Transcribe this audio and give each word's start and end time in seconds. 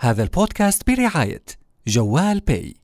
هذا 0.00 0.22
البودكاست 0.22 0.90
برعاية 0.90 1.44
جوال 1.86 2.40
باي. 2.40 2.74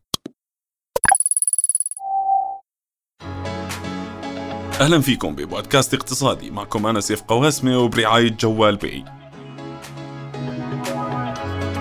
أهلا 4.80 5.00
فيكم 5.00 5.35
ببودكاست 5.35 5.95
اقتصادي 5.95 6.50
معكم 6.50 6.87
أنا 6.87 7.00
سيف 7.00 7.22
قواسمة 7.22 7.79
وبرعاية 7.79 8.30
جوال 8.30 8.77
باي. 8.77 9.04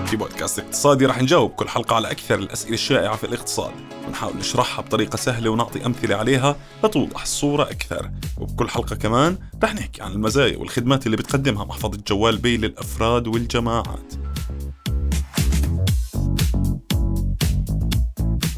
في 0.06 0.16
بودكاست 0.16 0.58
اقتصادي 0.58 1.06
رح 1.06 1.22
نجاوب 1.22 1.50
كل 1.50 1.68
حلقة 1.68 1.96
على 1.96 2.10
أكثر 2.10 2.34
الأسئلة 2.34 2.74
الشائعة 2.74 3.16
في 3.16 3.24
الاقتصاد. 3.24 3.74
ونحاول 4.06 4.36
نشرحها 4.36 4.82
بطريقة 4.82 5.16
سهلة 5.16 5.50
ونعطي 5.50 5.86
أمثلة 5.86 6.16
عليها 6.16 6.56
لتوضح 6.84 7.22
الصورة 7.22 7.62
أكثر. 7.62 8.10
وبكل 8.38 8.68
حلقة 8.68 8.96
كمان 8.96 9.38
رح 9.64 9.74
نحكي 9.74 10.02
عن 10.02 10.12
المزايا 10.12 10.58
والخدمات 10.58 11.06
اللي 11.06 11.16
بتقدمها 11.16 11.64
محفظة 11.64 11.98
جوال 12.06 12.36
باي 12.36 12.56
للأفراد 12.56 13.26
والجماعات. 13.26 14.14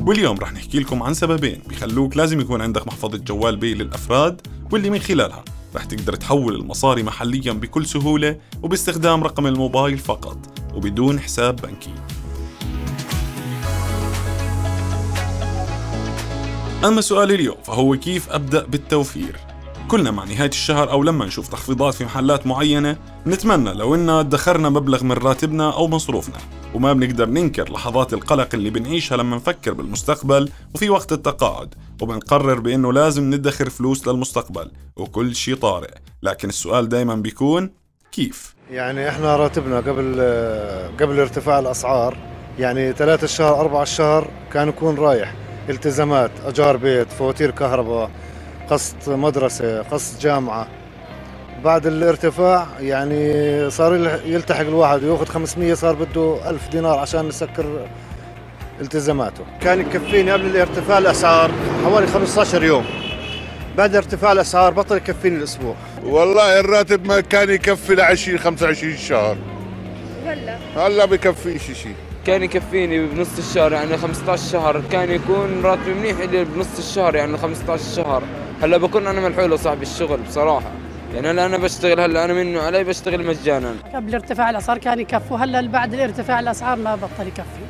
واليوم 0.06 0.38
رح 0.38 0.52
نحكي 0.52 0.78
لكم 0.80 1.02
عن 1.02 1.15
سببين 1.15 1.62
بيخلوك 1.69 2.16
لازم 2.16 2.41
يكون 2.41 2.62
عندك 2.62 2.87
محفظة 2.87 3.19
جوال 3.19 3.56
بي 3.56 3.74
للأفراد 3.74 4.41
واللي 4.73 4.91
من 4.91 4.98
خلالها 4.98 5.45
رح 5.74 5.84
تقدر 5.84 6.16
تحول 6.16 6.55
المصاري 6.55 7.02
محليا 7.02 7.52
بكل 7.52 7.87
سهولة 7.87 8.38
وباستخدام 8.62 9.24
رقم 9.24 9.46
الموبايل 9.46 9.98
فقط 9.98 10.38
وبدون 10.74 11.20
حساب 11.20 11.56
بنكي. 11.56 11.95
أما 16.84 17.01
سؤالي 17.01 17.34
اليوم 17.34 17.57
فهو 17.65 17.96
كيف 17.96 18.30
أبدأ 18.30 18.65
بالتوفير؟ 18.65 19.46
كلنا 19.89 20.11
مع 20.11 20.25
نهاية 20.25 20.49
الشهر 20.49 20.91
أو 20.91 21.03
لما 21.03 21.27
نشوف 21.27 21.49
تخفيضات 21.49 21.95
في 21.95 22.05
محلات 22.05 22.47
معينة 22.47 22.97
نتمنى 23.27 23.75
لو 23.75 23.95
إننا 23.95 24.21
ادخرنا 24.21 24.69
مبلغ 24.69 25.05
من 25.05 25.13
راتبنا 25.13 25.73
أو 25.73 25.89
مصروفنا. 25.89 26.37
وما 26.75 26.93
بنقدر 26.93 27.29
ننكر 27.29 27.73
لحظات 27.73 28.13
القلق 28.13 28.49
اللي 28.55 28.71
بنعيشها 28.71 29.17
لما 29.17 29.37
نفكر 29.37 29.73
بالمستقبل 29.73 30.51
وفي 30.75 30.91
وقت 30.91 31.13
التقاعد 31.13 31.75
وبنقرر 32.02 32.60
بأنه 32.60 32.93
لازم 32.93 33.35
ندخر 33.35 33.71
فلوس 33.71 34.09
للمستقبل 34.09 34.71
وكل 34.97 35.35
شيء 35.35 35.55
طارئ. 35.55 35.91
لكن 36.23 36.49
السؤال 36.49 36.88
دايما 36.88 37.15
بيكون 37.15 37.71
كيف؟ 38.13 38.55
يعني 38.71 39.09
إحنا 39.09 39.37
راتبنا 39.37 39.77
قبل 39.77 40.15
قبل 41.01 41.21
ارتفاع 41.21 41.59
الأسعار 41.59 42.16
يعني 42.59 42.93
ثلاثة 42.93 43.25
الشهر 43.25 43.60
أربعة 43.60 43.82
الشهر 43.82 44.30
كان 44.53 44.69
يكون 44.69 44.95
رايح. 44.95 45.35
التزامات 45.69 46.30
أجار 46.45 46.77
بيت 46.77 47.10
فواتير 47.13 47.51
كهرباء 47.51 48.10
قسط 48.71 49.09
مدرسة 49.09 49.83
قسط 49.83 50.21
جامعة. 50.21 50.69
بعد 51.65 51.87
الارتفاع 51.87 52.67
يعني 52.81 53.71
صار 53.71 54.21
يلتحق 54.27 54.61
الواحد 54.61 55.05
وياخذ 55.05 55.27
500 55.27 55.75
صار 55.75 55.95
بده 55.95 56.51
1000 56.51 56.69
دينار 56.69 56.99
عشان 56.99 57.29
يسكر 57.29 57.87
التزاماته. 58.81 59.45
كان 59.61 59.81
يكفيني 59.81 60.33
قبل 60.33 60.47
الارتفاع 60.47 60.99
الأسعار 60.99 61.51
حوالي 61.85 62.07
15 62.07 62.63
يوم. 62.63 62.85
بعد 63.77 63.97
ارتفاع 63.97 64.33
الأسعار 64.33 64.72
بطل 64.72 64.97
يكفيني 64.97 65.37
الأسبوع. 65.37 65.75
والله 66.05 66.61
الراتب 66.61 67.06
ما 67.06 67.21
كان 67.21 67.50
يكفي 67.50 67.94
ل 67.94 68.00
20 68.00 68.39
25 68.39 68.97
شهر. 68.97 69.37
هلا. 70.27 70.59
هلا 70.77 71.05
بكفيش 71.05 71.62
شيء 71.62 71.94
كان 72.27 72.43
يكفيني 72.43 73.06
بنص 73.06 73.39
الشهر 73.39 73.72
يعني 73.72 73.97
15 73.97 74.53
شهر. 74.53 74.83
كان 74.93 75.11
يكون 75.11 75.62
راتبي 75.65 75.94
منيح 75.94 76.21
لي 76.21 76.44
بنص 76.44 76.78
الشهر 76.78 77.15
يعني 77.15 77.39
15 77.39 77.97
شهر. 77.97 78.22
هلا 78.62 78.76
بكون 78.76 79.06
أنا 79.06 79.21
ملحول 79.21 79.59
صاحب 79.59 79.82
الشغل 79.82 80.21
بصراحة. 80.21 80.71
يعني 81.15 81.31
هلا 81.31 81.47
أنا 81.47 81.59
بشتغل 81.59 82.00
هلا 82.00 82.25
أنا 82.25 82.32
منه 82.32 82.62
علي 82.62 82.84
بشتغل 82.84 83.26
مجانا. 83.26 83.75
قبل 83.94 84.15
ارتفاع 84.15 84.50
الأسعار 84.50 84.78
كان 84.78 85.00
يكفي 85.00 85.34
هلا 85.34 85.69
بعد 85.69 85.94
الارتفاع 85.94 86.41
الأسعار 86.41 86.76
ما 86.78 86.94
بطل 86.94 87.26
يكفي. 87.26 87.66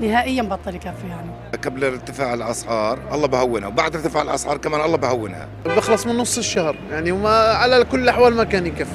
نهائيا 0.00 0.42
بطل 0.42 0.74
يكفي 0.74 1.08
يعني. 1.08 1.30
قبل 1.64 1.84
ارتفاع 1.84 2.34
الأسعار 2.34 2.98
الله 3.12 3.26
بهونها 3.26 3.68
وبعد 3.68 3.96
ارتفاع 3.96 4.22
الأسعار 4.22 4.56
كمان 4.56 4.80
الله 4.80 4.96
بهونها. 4.96 5.48
بخلص 5.66 6.06
من 6.06 6.16
نص 6.16 6.38
الشهر 6.38 6.76
يعني 6.90 7.12
وما 7.12 7.38
على 7.38 7.84
كل 7.84 8.00
الأحوال 8.00 8.34
ما 8.34 8.44
كان 8.44 8.66
يكفي. 8.66 8.90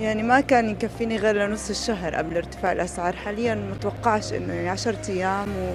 يعني 0.00 0.22
ما 0.22 0.40
كان 0.40 0.70
يكفيني 0.70 1.16
غير 1.16 1.46
لنص 1.46 1.70
الشهر 1.70 2.14
قبل 2.14 2.36
ارتفاع 2.36 2.72
الأسعار. 2.72 3.16
حاليا 3.16 3.54
ما 3.54 3.74
توقعش 3.80 4.32
إنه 4.32 4.54
يعني 4.54 4.68
10 4.68 4.96
أيام 5.08 5.48
و 5.48 5.70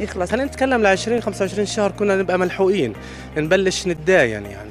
يخلص. 0.00 0.30
خلينا 0.30 0.46
نتكلم 0.46 0.82
ل 0.82 0.86
20 0.86 1.20
25 1.20 1.66
شهر 1.66 1.90
كنا 1.90 2.16
نبقى 2.16 2.38
ملحوقين 2.38 2.92
نبلش 3.36 3.86
نتداين 3.86 4.46
يعني 4.46 4.70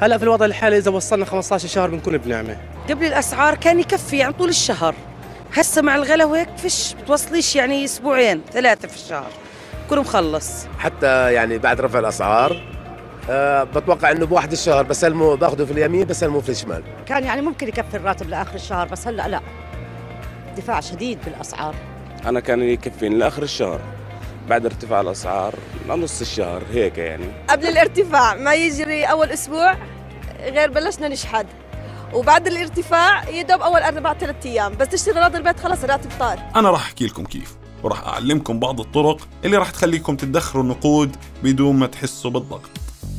هلا 0.00 0.18
في 0.18 0.24
الوضع 0.24 0.46
الحالي 0.46 0.78
إذا 0.78 0.90
وصلنا 0.90 1.24
15 1.24 1.68
شهر 1.68 1.90
بنكون 1.90 2.18
بنعمة. 2.18 2.56
قبل 2.90 3.04
الأسعار 3.06 3.54
كان 3.54 3.80
يكفي 3.80 4.16
يعني 4.18 4.32
طول 4.32 4.48
الشهر. 4.48 4.94
هسه 5.54 5.82
مع 5.82 5.96
الغلا 5.96 6.24
وهيك 6.24 6.48
فيش 6.56 6.94
بتوصليش 7.02 7.56
يعني 7.56 7.84
أسبوعين 7.84 8.40
ثلاثة 8.52 8.88
في 8.88 8.94
الشهر. 8.94 9.30
كله 9.90 10.00
مخلص. 10.00 10.66
حتى 10.78 11.32
يعني 11.32 11.58
بعد 11.58 11.80
رفع 11.80 11.98
الأسعار 11.98 12.62
أه 13.30 13.64
بتوقع 13.64 14.10
إنه 14.10 14.26
بواحد 14.26 14.52
الشهر 14.52 14.82
بسلمه 14.82 15.34
باخذه 15.34 15.64
في 15.64 15.72
اليمين 15.72 16.06
بسلمه 16.06 16.40
في 16.40 16.48
الشمال؟ 16.48 16.82
كان 17.06 17.24
يعني 17.24 17.42
ممكن 17.42 17.68
يكفي 17.68 17.96
الراتب 17.96 18.28
لآخر 18.28 18.54
الشهر 18.54 18.88
بس 18.88 19.06
هلا 19.06 19.28
لا. 19.28 19.40
ارتفاع 20.50 20.80
شديد 20.80 21.18
بالأسعار. 21.24 21.74
أنا 22.26 22.40
كان 22.40 22.62
يكفيني 22.62 23.14
لآخر 23.16 23.42
الشهر. 23.42 23.80
بعد 24.48 24.64
ارتفاع 24.66 25.00
الأسعار 25.00 25.54
لنص 25.88 26.20
الشهر 26.20 26.62
هيك 26.72 26.98
يعني. 26.98 27.24
قبل 27.50 27.66
الارتفاع 27.66 28.34
ما 28.34 28.54
يجري 28.54 29.04
أول 29.04 29.28
أسبوع 29.28 29.78
غير 30.40 30.70
بلشنا 30.70 31.08
نشحد. 31.08 31.46
وبعد 32.14 32.46
الارتفاع 32.46 33.28
يدوب 33.28 33.60
أول 33.60 33.80
أربع 33.80 34.14
ثلاث 34.14 34.46
أيام. 34.46 34.72
بس 34.76 34.88
تشتري 34.88 35.18
اغراض 35.18 35.36
البيت 35.36 35.60
خلص 35.60 35.84
الراتب 35.84 36.10
طار. 36.20 36.38
أنا 36.56 36.70
راح 36.70 36.80
أحكي 36.80 37.06
لكم 37.06 37.24
كيف. 37.24 37.56
وراح 37.82 38.04
أعلمكم 38.04 38.58
بعض 38.60 38.80
الطرق 38.80 39.28
اللي 39.44 39.56
راح 39.56 39.70
تخليكم 39.70 40.16
تدخروا 40.16 40.62
النقود 40.62 41.16
بدون 41.42 41.76
ما 41.76 41.86
تحسوا 41.86 42.30
بالضغط. 42.30 42.70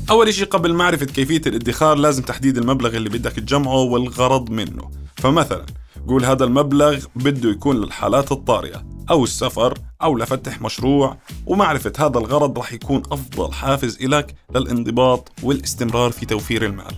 أول 0.09 0.33
شيء 0.33 0.45
قبل 0.45 0.73
معرفة 0.73 1.05
كيفية 1.05 1.41
الادخار 1.47 1.97
لازم 1.97 2.23
تحديد 2.23 2.57
المبلغ 2.57 2.97
اللي 2.97 3.09
بدك 3.09 3.31
تجمعه 3.31 3.81
والغرض 3.81 4.49
منه. 4.49 4.91
فمثلا 5.15 5.65
قول 6.07 6.25
هذا 6.25 6.43
المبلغ 6.43 7.05
بده 7.15 7.49
يكون 7.49 7.81
للحالات 7.81 8.31
الطارئة. 8.31 8.98
أو 9.09 9.23
السفر 9.23 9.73
أو 10.01 10.17
لفتح 10.17 10.61
مشروع. 10.61 11.17
ومعرفة 11.45 11.93
هذا 11.99 12.17
الغرض 12.17 12.59
رح 12.59 12.73
يكون 12.73 13.03
أفضل 13.11 13.53
حافز 13.53 14.03
إلك 14.03 14.35
للانضباط 14.55 15.31
والاستمرار 15.43 16.11
في 16.11 16.25
توفير 16.25 16.65
المال. 16.65 16.95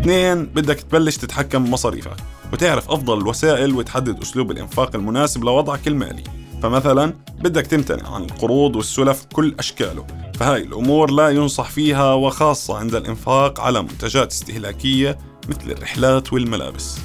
اثنين 0.00 0.44
بدك 0.44 0.80
تبلش 0.80 1.16
تتحكم 1.16 1.64
بمصاريفك 1.64 2.16
وتعرف 2.52 2.90
أفضل 2.90 3.18
الوسائل 3.18 3.74
وتحدد 3.74 4.20
أسلوب 4.20 4.50
الإنفاق 4.50 4.96
المناسب 4.96 5.44
لوضعك 5.44 5.88
المالي. 5.88 6.24
فمثلا 6.62 7.12
بدك 7.38 7.66
تمتنع 7.66 8.14
عن 8.14 8.22
القروض 8.22 8.76
والسلف 8.76 9.26
كل 9.32 9.54
أشكاله. 9.58 10.06
فهاي 10.34 10.62
الأمور 10.62 11.10
لا 11.10 11.28
ينصح 11.28 11.70
فيها 11.70 12.14
وخاصة 12.14 12.76
عند 12.76 12.94
الإنفاق 12.94 13.60
على 13.60 13.82
منتجات 13.82 14.32
استهلاكية 14.32 15.18
مثل 15.48 15.70
الرحلات 15.70 16.32
والملابس. 16.32 16.98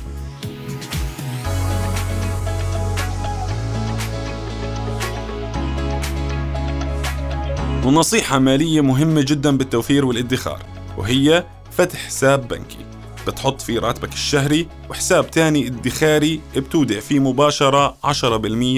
ونصيحة 7.85 8.39
مالية 8.39 8.81
مهمة 8.81 9.21
جدا 9.21 9.57
بالتوفير 9.57 10.05
والادخار 10.05 10.61
وهي 10.97 11.45
فتح 11.71 12.05
حساب 12.05 12.47
بنكي. 12.47 12.77
بتحط 13.27 13.61
فيه 13.61 13.79
راتبك 13.79 14.13
الشهري 14.13 14.67
وحساب 14.89 15.31
تاني 15.31 15.67
ادخاري 15.67 16.41
بتودع 16.57 16.99
فيه 16.99 17.19
مباشرة 17.19 17.97
10% 18.03 18.23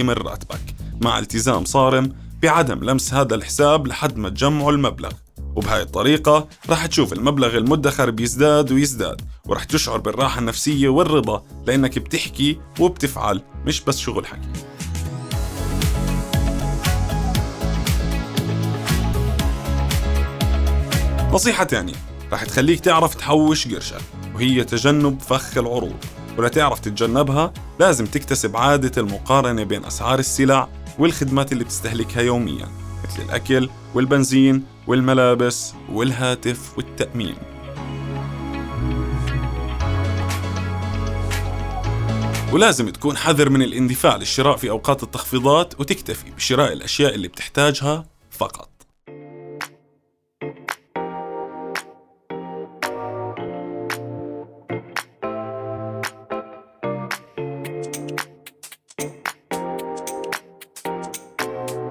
من 0.04 0.10
راتبك 0.10 0.62
مع 1.02 1.20
التزام 1.20 1.66
صارم 1.66 2.14
بعدم 2.42 2.84
لمس 2.84 3.14
هذا 3.14 3.36
الحساب 3.36 3.88
لحد 3.88 4.18
ما 4.18 4.30
تجمعوا 4.30 4.72
المبلغ. 4.72 5.12
وبهاي 5.56 5.82
الطريقة 5.82 6.48
راح 6.70 6.86
تشوف 6.86 7.14
المبلغ 7.14 7.58
المدخر 7.58 8.10
بيزداد 8.10 8.72
ويزداد 8.72 9.22
ورح 9.46 9.64
تشعر 9.64 9.98
بالراحة 9.98 10.40
النفسية 10.40 10.90
والرضا 10.90 11.44
لأنك 11.68 12.00
بتحكي 12.00 12.60
وبتفعل 12.80 13.42
مش 13.66 13.82
بس 13.82 13.98
شغل 14.00 14.26
حكي. 14.26 14.69
نصيحة 21.34 21.64
تانية. 21.64 21.94
رح 22.34 22.44
تخليك 22.44 22.80
تعرف 22.80 23.16
تحوش 23.16 23.68
قرشك 23.68 24.02
وهي 24.36 24.64
تجنب 24.64 25.20
فخ 25.22 25.58
العروض. 25.58 25.96
ولتعرف 26.38 26.80
تتجنبها 26.80 27.54
لازم 27.80 28.06
تكتسب 28.06 28.58
عادة 28.58 29.02
المقارنة 29.02 29.64
بين 29.64 29.86
أسعار 29.86 30.20
السلع 30.20 30.70
والخدمات 31.00 31.52
اللي 31.52 31.64
بتستهلكها 31.64 32.22
يوميا 32.22 32.68
مثل 33.04 33.22
الأكل 33.22 33.70
والبنزين 33.96 34.64
والملابس 34.88 35.74
والهاتف 35.92 36.78
والتأمين. 36.78 37.36
ولازم 42.54 42.90
تكون 42.90 43.18
حذر 43.18 43.50
من 43.50 43.62
الاندفاع 43.62 44.16
للشراء 44.16 44.58
في 44.58 44.70
أوقات 44.70 45.04
التخفيضات 45.04 45.80
وتكتفي 45.80 46.32
بشراء 46.32 46.74
الأشياء 46.74 47.16
اللي 47.16 47.28
بتحتاجها 47.28 48.06
فقط. 48.32 48.79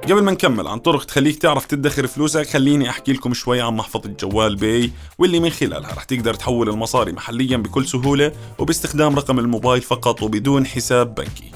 قبل 0.09 0.23
ما 0.23 0.33
نكمل 0.33 0.69
عن 0.69 0.79
طرق 0.79 1.05
تخليك 1.05 1.39
تعرف 1.39 1.67
تدخر 1.67 2.07
فلوسك 2.07 2.47
خليني 2.47 2.91
أحكي 2.91 3.13
لكم 3.13 3.35
شوي 3.35 3.61
عن 3.61 3.77
محفظة 3.77 4.11
جوال 4.21 4.57
باي 4.57 4.91
واللي 5.19 5.41
من 5.41 5.51
خلالها 5.51 5.95
رح 5.95 6.05
تقدر 6.05 6.35
تحول 6.35 6.69
المصاري 6.69 7.13
محليا 7.13 7.57
بكل 7.57 7.87
سهولة 7.87 8.33
وباستخدام 8.59 9.17
رقم 9.17 9.39
الموبايل 9.39 9.83
فقط 9.83 10.23
وبدون 10.23 10.67
حساب 10.67 11.15
بنكي. 11.15 11.53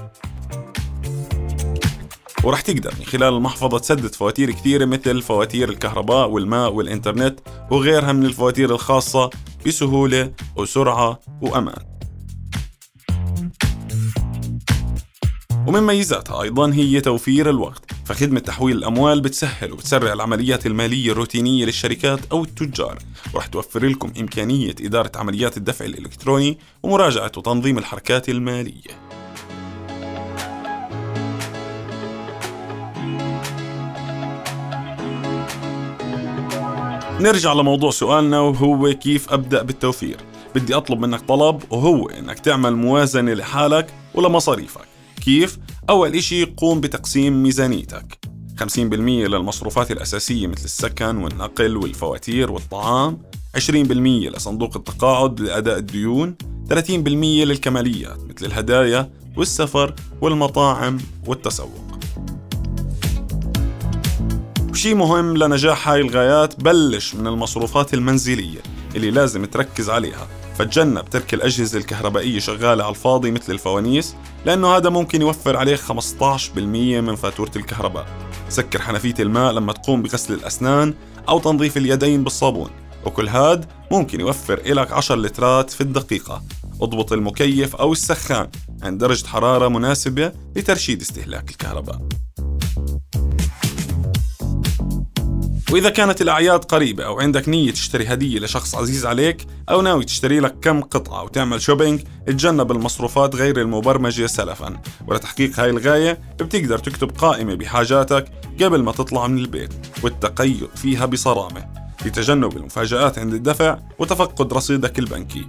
ورح 2.45 2.61
تقدر 2.61 2.95
من 2.99 3.05
خلال 3.05 3.35
المحفظة 3.35 3.79
تسدد 3.79 4.15
فواتير 4.15 4.51
كثيرة 4.51 4.85
مثل 4.85 5.23
فواتير 5.23 5.69
الكهرباء 5.69 6.29
والماء 6.29 6.73
والإنترنت 6.73 7.41
وغيرها 7.71 8.13
من 8.13 8.27
الفواتير 8.27 8.71
الخاصة 8.71 9.31
بسهولة 9.67 10.33
وسرعة 10.57 11.21
وأمان. 11.43 11.92
ومن 15.67 15.83
ميزاتها 15.83 16.43
أيضا 16.43 16.73
هي 16.73 17.01
توفير 17.01 17.51
الوقت 17.51 17.91
فخدمة 18.05 18.41
تحويل 18.41 18.77
الأموال 18.77 19.21
بتسهل 19.21 19.73
وبتسرع 19.73 20.13
العمليات 20.13 20.67
المالية 20.67 21.13
الروتينية 21.13 21.65
للشركات 21.65 22.21
أو 22.33 22.45
التجار. 22.45 22.99
ورح 23.35 23.47
توفر 23.47 23.87
لكم 23.87 24.13
إمكانية 24.21 24.75
إدارة 24.81 25.13
عمليات 25.15 25.57
الدفع 25.57 25.85
الإلكتروني 25.85 26.59
ومراجعة 26.83 27.33
وتنظيم 27.37 27.79
الحركات 27.79 28.29
المالية. 28.29 28.91
نرجع 37.21 37.53
لموضوع 37.53 37.91
سؤالنا 37.91 38.41
وهو 38.41 38.95
كيف 38.95 39.33
أبدأ 39.33 39.63
بالتوفير؟ 39.63 40.17
بدي 40.55 40.75
أطلب 40.75 41.01
منك 41.01 41.21
طلب 41.21 41.63
وهو 41.71 42.09
إنك 42.09 42.39
تعمل 42.39 42.77
موازنة 42.77 43.35
لحالك 43.35 43.87
ولمصاريفك. 44.15 44.92
كيف؟ 45.25 45.59
أول 45.91 46.15
إشي 46.15 46.45
قوم 46.45 46.81
بتقسيم 46.81 47.43
ميزانيتك. 47.43 48.19
50% 48.61 48.79
للمصروفات 48.79 49.91
الأساسية 49.91 50.47
مثل 50.47 50.65
السكن 50.65 51.17
والنقل 51.17 51.77
والفواتير 51.77 52.53
والطعام 52.53 53.19
20% 53.57 53.71
لصندوق 53.71 54.77
التقاعد 54.77 55.41
لأداء 55.41 55.79
الديون 55.79 56.35
30% 56.69 56.73
للكماليات 57.45 58.19
مثل 58.25 58.47
الهدايا 58.47 59.11
والسفر 59.37 59.95
والمطاعم 60.21 60.99
والتسوق. 61.27 61.99
وشي 64.71 64.95
مهم 64.95 65.37
لنجاح 65.37 65.89
هاي 65.89 66.01
الغايات 66.01 66.61
بلش 66.61 67.15
من 67.15 67.27
المصروفات 67.27 67.95
المنزلية 67.95 68.59
اللي 68.97 69.11
لازم 69.11 69.45
تركز 69.45 69.91
عليها. 69.91 70.42
فتجنب 70.63 71.11
ترك 71.11 71.35
الأجهزة 71.35 71.79
الكهربائية 71.79 72.39
شغالة 72.39 72.85
على 72.85 72.91
الفاضي 72.91 73.31
مثل 73.31 73.53
الفوانيس 73.53 74.15
لأنه 74.47 74.77
هذا 74.77 74.91
ممكن 74.91 75.21
يوفر 75.21 75.57
عليك 75.57 75.81
15% 75.81 76.57
من 77.01 77.17
فاتورة 77.17 77.51
الكهرباء. 77.57 78.07
سكر 78.49 78.83
حنفية 78.83 79.15
الماء 79.21 79.53
لما 79.53 79.73
تقوم 79.73 80.03
بغسل 80.03 80.35
الأسنان 80.35 80.95
أو 81.29 81.39
تنظيف 81.39 81.77
اليدين 81.77 82.25
بالصابون. 82.25 82.71
وكل 83.05 83.29
هاد 83.29 83.65
ممكن 83.93 84.21
يوفر 84.21 84.59
إلك 84.59 84.93
10 84.93 85.17
لترات 85.17 85.71
في 85.71 85.81
الدقيقة. 85.81 86.43
اضبط 86.83 87.13
المكيف 87.13 87.77
أو 87.77 87.93
السخان 87.93 88.49
عند 88.83 89.01
درجة 89.01 89.27
حرارة 89.27 89.69
مناسبة 89.69 90.33
لترشيد 90.57 91.01
استهلاك 91.01 91.51
الكهرباء. 91.51 92.01
وإذا 95.73 95.91
كانت 95.91 96.23
الأعياد 96.23 96.65
قريبة 96.65 97.05
أو 97.05 97.21
عندك 97.21 97.49
نية 97.49 97.71
تشتري 97.71 98.07
هدية 98.07 98.39
لشخص 98.39 98.75
عزيز 98.75 99.07
عليك 99.07 99.47
أو 99.71 99.83
ناوي 99.83 100.05
تشتري 100.05 100.41
لك 100.41 100.55
كم 100.63 100.81
قطعة 100.81 101.23
وتعمل 101.23 101.63
شوبينج 101.63 102.01
تجنب 102.27 102.73
المصروفات 102.73 103.35
غير 103.35 103.61
المبرمجة 103.61 104.27
سلفا. 104.27 104.81
ولتحقيق 105.07 105.61
هاي 105.61 105.71
الغاية 105.71 106.21
بتقدر 106.41 106.79
تكتب 106.79 107.11
قائمة 107.11 107.55
بحاجاتك 107.55 108.25
قبل 108.63 108.83
ما 108.83 108.93
تطلع 108.93 109.27
من 109.27 109.39
البيت 109.39 109.73
والتقيد 110.03 110.69
فيها 110.75 111.07
بصرامة. 111.07 111.65
لتجنب 112.07 112.57
المفاجآت 112.57 113.19
عند 113.19 113.35
الدفع 113.35 113.79
وتفقد 113.99 114.53
رصيدك 114.53 114.99
البنكي. 114.99 115.47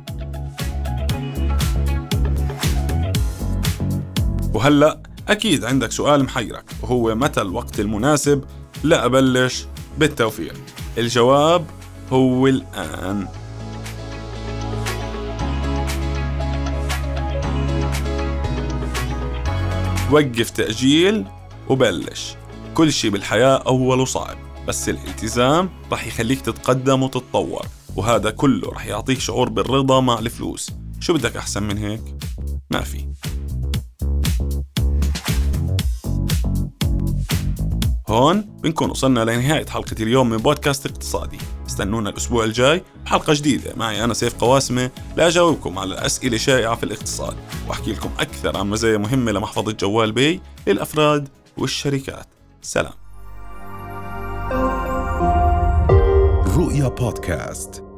وهلأ 4.53 5.03
أكيد 5.27 5.65
عندك 5.65 5.91
سؤال 5.91 6.23
محيرك 6.23 6.65
وهو 6.81 7.15
متى 7.15 7.41
الوقت 7.41 7.79
المناسب 7.79 8.43
لأبلش 8.83 9.65
بالتوفيق. 9.97 10.53
الجواب 10.97 11.65
هو 12.11 12.47
الآن. 12.47 13.27
وقف 20.11 20.49
تأجيل 20.49 21.25
وبلش. 21.69 22.35
كل 22.73 22.93
شي 22.93 23.09
بالحياة 23.09 23.63
أوله 23.67 24.05
صعب 24.05 24.37
بس 24.67 24.89
الالتزام 24.89 25.69
رح 25.91 26.07
يخليك 26.07 26.41
تتقدم 26.41 27.03
وتتطور 27.03 27.65
وهذا 27.95 28.29
كله 28.29 28.71
رح 28.71 28.85
يعطيك 28.85 29.19
شعور 29.19 29.49
بالرضا 29.49 29.99
مع 29.99 30.19
الفلوس. 30.19 30.71
شو 30.99 31.13
بدك 31.13 31.37
أحسن 31.37 31.63
من 31.63 31.77
هيك؟ 31.77 32.01
ما 32.71 32.81
في. 32.81 33.12
هون 38.13 38.41
بنكون 38.41 38.89
وصلنا 38.89 39.19
لنهاية 39.19 39.65
حلقة 39.65 39.95
اليوم 39.99 40.29
من 40.29 40.37
بودكاست 40.37 40.85
اقتصادي. 40.85 41.37
استنونا 41.67 42.09
الأسبوع 42.09 42.43
الجاي 42.43 42.83
بحلقة 43.05 43.33
جديدة. 43.33 43.73
معي 43.75 44.03
أنا 44.03 44.13
سيف 44.13 44.35
قواسمة. 44.35 44.91
لأجاوبكم 45.17 45.79
على 45.79 45.95
أسئلة 45.95 46.37
شائعة 46.37 46.75
في 46.75 46.83
الاقتصاد. 46.83 47.35
وأحكي 47.67 47.91
لكم 47.93 48.09
أكثر 48.19 48.57
عن 48.57 48.69
مزايا 48.69 48.97
مهمة 48.97 49.31
لمحفظة 49.31 49.71
جوال 49.71 50.11
بي 50.11 50.41
للأفراد 50.67 51.29
والشركات. 51.57 52.27
سلام. 52.61 52.93
رؤيا 56.57 56.87
بودكاست. 56.87 57.92